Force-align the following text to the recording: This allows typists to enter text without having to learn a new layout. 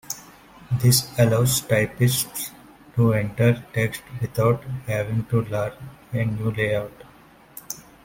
This 0.79 1.07
allows 1.19 1.61
typists 1.61 2.49
to 2.95 3.13
enter 3.13 3.63
text 3.71 4.01
without 4.19 4.63
having 4.87 5.25
to 5.25 5.43
learn 5.43 5.73
a 6.11 6.25
new 6.25 6.49
layout. 6.49 7.03